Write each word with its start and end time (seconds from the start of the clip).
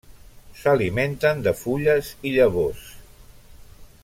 S'alimenten 0.61 1.45
de 1.49 1.55
fulles 1.59 2.11
i 2.31 2.35
llavors. 2.39 2.89